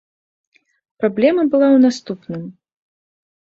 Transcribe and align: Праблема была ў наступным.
Праблема 1.03 1.45
была 1.53 1.67
ў 1.75 1.85
наступным. 1.85 2.43